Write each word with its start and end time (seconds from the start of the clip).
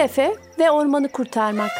Filefe 0.00 0.36
ve 0.58 0.70
ormanı 0.70 1.08
kurtarmak. 1.08 1.70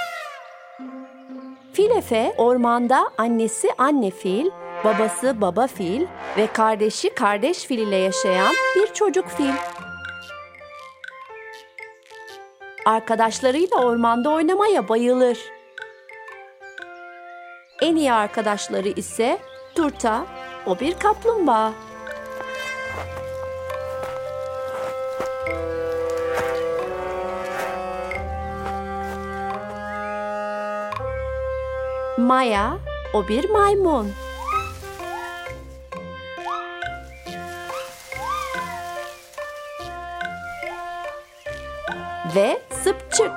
Filefe 1.73 2.35
ormanda 2.37 3.11
annesi 3.19 3.69
anne 3.79 4.11
fil, 4.11 4.51
babası 4.85 5.41
baba 5.41 5.67
fil 5.67 6.07
ve 6.37 6.47
kardeşi 6.47 7.11
kardeş 7.15 7.65
fil 7.65 7.79
ile 7.79 7.97
yaşayan 7.97 8.55
bir 8.77 8.87
çocuk 8.95 9.29
fil. 9.29 9.53
Arkadaşlarıyla 12.87 13.77
ormanda 13.77 14.31
oynamaya 14.31 14.89
bayılır. 14.89 15.39
En 17.83 17.97
iyi 17.97 18.13
arkadaşları 18.13 18.89
ise 18.89 19.39
Turta, 19.75 20.27
o 20.67 20.81
bir 20.81 20.95
kaplumbağa. 20.95 21.73
Maya, 32.21 32.79
o 33.15 33.29
bir 33.29 33.51
maymun. 33.51 34.13
Ve 42.35 42.63
Sıpçık, 42.85 43.33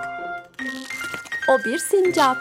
o 1.50 1.58
bir 1.66 1.78
sincap. 1.78 2.38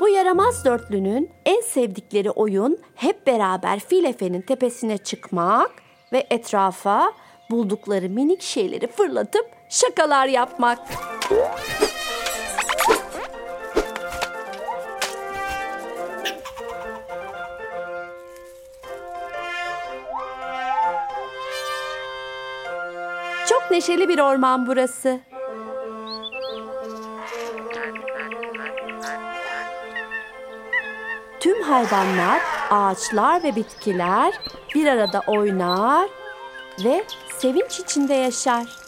Bu 0.00 0.08
yaramaz 0.08 0.64
dörtlünün 0.64 1.30
en 1.46 1.60
sevdikleri 1.60 2.30
oyun 2.30 2.78
hep 2.94 3.26
beraber 3.26 3.80
Filefe'nin 3.80 4.40
tepesine 4.40 4.98
çıkmak 4.98 5.70
ve 6.12 6.26
etrafa 6.30 7.12
buldukları 7.50 8.08
minik 8.08 8.42
şeyleri 8.42 8.86
fırlatıp 8.86 9.46
şakalar 9.68 10.26
yapmak. 10.26 10.78
Çok 23.48 23.70
neşeli 23.70 24.08
bir 24.08 24.18
orman 24.18 24.66
burası. 24.66 25.20
Tüm 31.40 31.62
hayvanlar, 31.62 32.40
ağaçlar 32.70 33.42
ve 33.42 33.56
bitkiler 33.56 34.34
bir 34.74 34.86
arada 34.86 35.22
oynar 35.26 36.08
ve 36.84 37.04
sevinç 37.38 37.80
içinde 37.80 38.14
yaşar. 38.14 38.83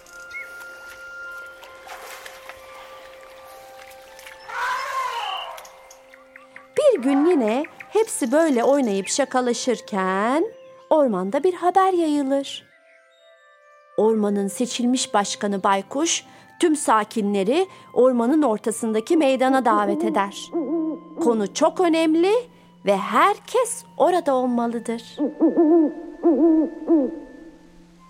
Gün 7.06 7.26
yine 7.26 7.64
hepsi 7.90 8.32
böyle 8.32 8.64
oynayıp 8.64 9.08
şakalaşırken 9.08 10.44
ormanda 10.90 11.44
bir 11.44 11.54
haber 11.54 11.92
yayılır. 11.92 12.66
Ormanın 13.96 14.48
seçilmiş 14.48 15.14
başkanı 15.14 15.62
Baykuş 15.62 16.24
tüm 16.60 16.76
sakinleri 16.76 17.66
ormanın 17.94 18.42
ortasındaki 18.42 19.16
meydana 19.16 19.64
davet 19.64 20.04
eder. 20.04 20.50
Konu 21.24 21.54
çok 21.54 21.80
önemli 21.80 22.32
ve 22.86 22.96
herkes 22.96 23.84
orada 23.96 24.34
olmalıdır. 24.34 25.02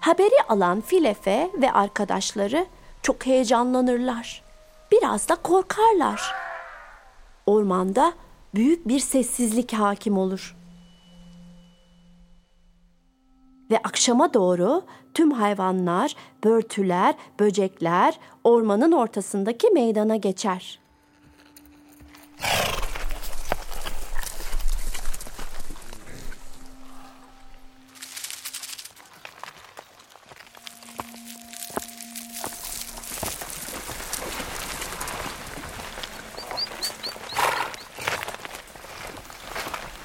Haberi 0.00 0.42
alan 0.48 0.80
Filefe 0.80 1.50
ve 1.54 1.72
arkadaşları 1.72 2.66
çok 3.02 3.26
heyecanlanırlar. 3.26 4.42
Biraz 4.92 5.28
da 5.28 5.34
korkarlar. 5.34 6.34
Ormanda 7.46 8.12
büyük 8.54 8.88
bir 8.88 8.98
sessizlik 9.00 9.72
hakim 9.72 10.18
olur. 10.18 10.56
Ve 13.70 13.78
akşama 13.78 14.34
doğru 14.34 14.82
tüm 15.14 15.30
hayvanlar, 15.30 16.16
börtüler, 16.44 17.14
böcekler 17.40 18.18
ormanın 18.44 18.92
ortasındaki 18.92 19.70
meydana 19.70 20.16
geçer. 20.16 20.85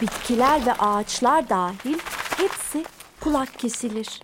Bitkiler 0.01 0.66
ve 0.66 0.73
ağaçlar 0.73 1.50
dahil 1.50 1.97
hepsi 2.38 2.84
kulak 3.19 3.59
kesilir. 3.59 4.22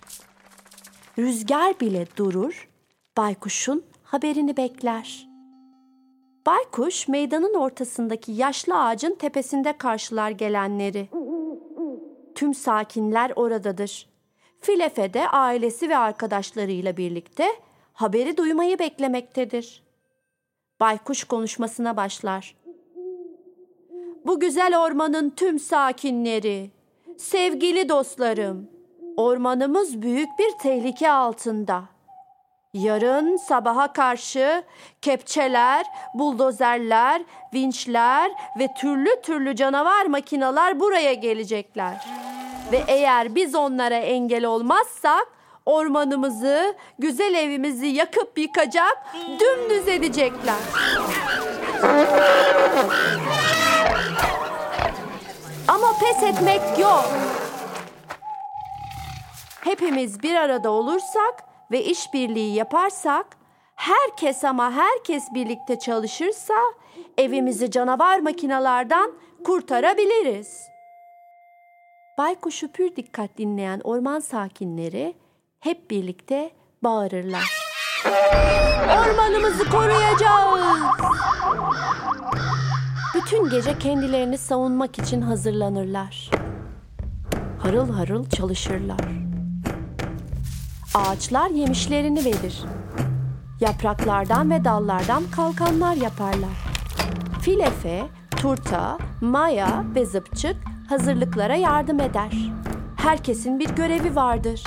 Rüzgar 1.18 1.80
bile 1.80 2.06
durur, 2.16 2.68
baykuşun 3.16 3.84
haberini 4.02 4.56
bekler. 4.56 5.28
Baykuş 6.46 7.08
meydanın 7.08 7.54
ortasındaki 7.54 8.32
yaşlı 8.32 8.84
ağacın 8.84 9.14
tepesinde 9.14 9.78
karşılar 9.78 10.30
gelenleri. 10.30 11.08
Tüm 12.34 12.54
sakinler 12.54 13.32
oradadır. 13.36 14.08
Filefe 14.60 15.14
de 15.14 15.28
ailesi 15.28 15.88
ve 15.88 15.96
arkadaşlarıyla 15.96 16.96
birlikte 16.96 17.48
haberi 17.92 18.36
duymayı 18.36 18.78
beklemektedir. 18.78 19.82
Baykuş 20.80 21.24
konuşmasına 21.24 21.96
başlar. 21.96 22.57
Bu 24.26 24.40
güzel 24.40 24.78
ormanın 24.78 25.30
tüm 25.30 25.58
sakinleri, 25.58 26.70
sevgili 27.18 27.88
dostlarım, 27.88 28.70
ormanımız 29.16 30.02
büyük 30.02 30.28
bir 30.38 30.50
tehlike 30.62 31.10
altında. 31.10 31.82
Yarın 32.74 33.36
sabaha 33.36 33.92
karşı 33.92 34.62
kepçeler, 35.02 35.86
buldozerler, 36.14 37.22
vinçler 37.54 38.30
ve 38.58 38.68
türlü 38.80 39.10
türlü 39.22 39.56
canavar 39.56 40.06
makineler 40.06 40.80
buraya 40.80 41.14
gelecekler. 41.14 42.06
Ve 42.72 42.82
eğer 42.88 43.34
biz 43.34 43.54
onlara 43.54 43.96
engel 43.96 44.44
olmazsak 44.44 45.26
ormanımızı, 45.66 46.74
güzel 46.98 47.34
evimizi 47.34 47.86
yakıp 47.86 48.38
yıkacak, 48.38 49.06
dümdüz 49.40 49.88
edecekler. 49.88 50.56
Pes 56.00 56.22
etmek 56.22 56.78
yok. 56.78 57.04
Hepimiz 59.60 60.22
bir 60.22 60.34
arada 60.34 60.70
olursak 60.70 61.44
ve 61.70 61.84
işbirliği 61.84 62.54
yaparsak, 62.54 63.26
herkes 63.74 64.44
ama 64.44 64.72
herkes 64.72 65.24
birlikte 65.34 65.78
çalışırsa 65.78 66.54
evimizi 67.18 67.70
canavar 67.70 68.18
makinalardan 68.18 69.12
kurtarabiliriz. 69.44 70.68
Baykuşu 72.18 72.72
pür 72.72 72.96
dikkat 72.96 73.38
dinleyen 73.38 73.80
orman 73.84 74.20
sakinleri 74.20 75.16
hep 75.60 75.90
birlikte 75.90 76.50
bağırırlar. 76.82 77.58
Ormanımızı 78.84 79.70
koruyacağız. 79.70 80.62
Bütün 83.18 83.50
gece 83.50 83.78
kendilerini 83.78 84.38
savunmak 84.38 84.98
için 84.98 85.20
hazırlanırlar. 85.20 86.30
Harıl 87.58 87.90
harıl 87.90 88.28
çalışırlar. 88.28 89.00
Ağaçlar 90.94 91.50
yemişlerini 91.50 92.24
verir. 92.24 92.64
Yapraklardan 93.60 94.50
ve 94.50 94.64
dallardan 94.64 95.22
kalkanlar 95.36 95.96
yaparlar. 95.96 96.64
Filefe, 97.42 98.06
Turta, 98.30 98.98
Maya 99.20 99.84
ve 99.94 100.06
Zıpçık 100.06 100.56
hazırlıklara 100.88 101.56
yardım 101.56 102.00
eder. 102.00 102.32
Herkesin 102.96 103.58
bir 103.58 103.68
görevi 103.68 104.16
vardır. 104.16 104.64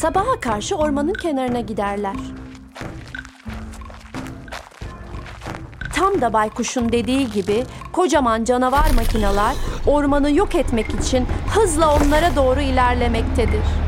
Sabaha 0.00 0.40
karşı 0.40 0.74
ormanın 0.76 1.12
kenarına 1.12 1.60
giderler. 1.60 2.16
Tam 5.94 6.20
da 6.20 6.32
baykuşun 6.32 6.92
dediği 6.92 7.30
gibi 7.30 7.64
kocaman 7.92 8.44
canavar 8.44 8.90
makineler 8.96 9.54
ormanı 9.86 10.30
yok 10.30 10.54
etmek 10.54 10.86
için 11.00 11.26
hızla 11.54 11.96
onlara 11.96 12.36
doğru 12.36 12.60
ilerlemektedir. 12.60 13.79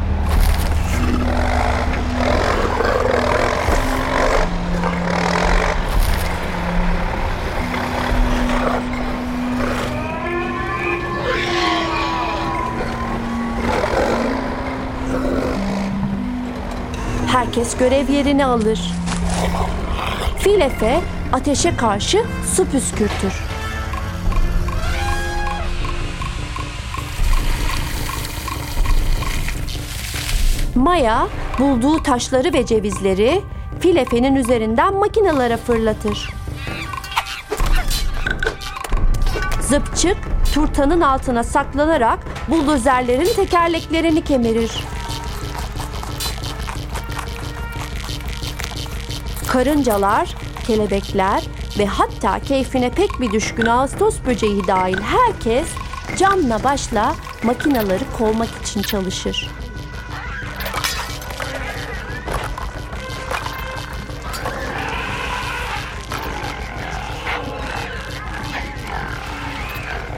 Herkes 17.33 17.77
görev 17.77 18.09
yerini 18.09 18.47
alır. 18.47 18.81
Filefe 20.39 21.01
ateşe 21.33 21.77
karşı 21.77 22.25
su 22.57 22.67
püskürtür. 22.67 23.33
Maya 30.75 31.29
bulduğu 31.59 32.03
taşları 32.03 32.53
ve 32.53 32.67
cevizleri 32.67 33.43
Filefe'nin 33.81 34.37
üzerinden 34.37 34.95
makinalara 34.95 35.57
fırlatır. 35.57 36.31
Zıpçık 39.61 40.17
turtanın 40.55 41.01
altına 41.01 41.45
saklanarak 41.45 42.19
buldozerlerin 42.49 43.37
tekerleklerini 43.37 44.25
kemirir. 44.25 44.73
Karıncalar, 49.53 50.35
kelebekler 50.67 51.43
ve 51.79 51.87
hatta 51.87 52.41
keyfine 52.41 52.91
pek 52.91 53.11
bir 53.21 53.33
düşkün 53.33 53.67
Ağustos 53.67 54.17
böceği 54.27 54.67
dahil 54.67 54.99
herkes 55.01 55.69
canla 56.19 56.65
başla 56.65 57.15
makinaları 57.43 58.05
kovmak 58.19 58.49
için 58.63 58.83
çalışır. 58.83 59.51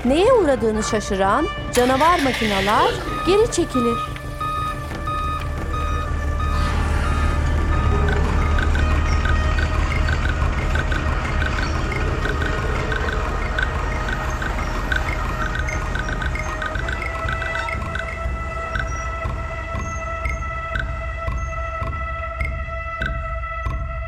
Neye 0.04 0.32
uğradığını 0.32 0.82
şaşıran 0.82 1.46
canavar 1.75 2.22
makinalar 2.22 2.90
geri 3.26 3.52
çekilir. 3.52 4.13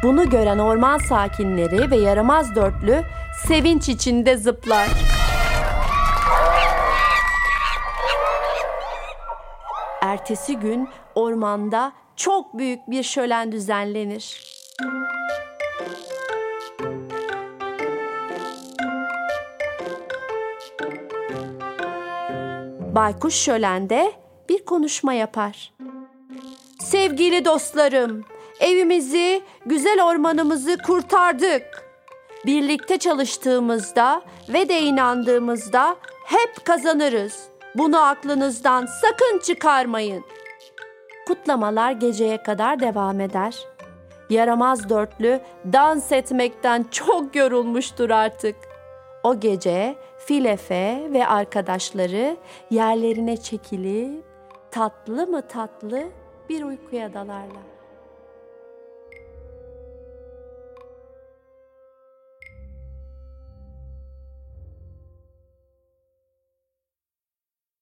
Bunu 0.07 0.31
gören 0.31 0.59
orman 0.59 0.99
sakinleri 0.99 1.91
ve 1.91 1.97
yaramaz 1.97 2.55
dörtlü 2.55 3.03
sevinç 3.47 3.89
içinde 3.89 4.37
zıplar. 4.37 4.89
Ertesi 10.03 10.57
gün 10.57 10.89
ormanda 11.15 11.93
çok 12.17 12.59
büyük 12.59 12.91
bir 12.91 13.03
şölen 13.03 13.53
düzenlenir. 13.53 14.43
Baykuş 22.95 23.35
şölende 23.35 24.13
bir 24.49 24.65
konuşma 24.65 25.15
yapar. 25.15 25.73
Sevgili 26.81 27.45
dostlarım, 27.45 28.25
evimizi, 28.61 29.43
güzel 29.67 30.05
ormanımızı 30.05 30.79
kurtardık. 30.79 31.87
Birlikte 32.47 32.99
çalıştığımızda 32.99 34.23
ve 34.49 34.69
de 34.69 34.81
inandığımızda 34.81 35.97
hep 36.25 36.65
kazanırız. 36.65 37.49
Bunu 37.75 38.03
aklınızdan 38.03 38.87
sakın 38.87 39.39
çıkarmayın. 39.39 40.25
Kutlamalar 41.27 41.93
geceye 41.93 42.43
kadar 42.43 42.81
devam 42.81 43.21
eder. 43.21 43.67
Yaramaz 44.31 44.89
dörtlü 44.89 45.41
dans 45.73 46.13
etmekten 46.13 46.85
çok 46.91 47.37
yorulmuştur 47.37 48.11
artık. 48.11 48.57
O 49.23 49.41
gece 49.41 49.97
Filefe 50.19 51.09
ve 51.13 51.27
arkadaşları 51.27 52.37
yerlerine 52.71 53.37
çekilip 53.37 54.25
tatlı 54.71 55.27
mı 55.27 55.43
tatlı 55.49 56.03
bir 56.49 56.63
uykuya 56.63 57.15
dalarlar. 57.15 57.76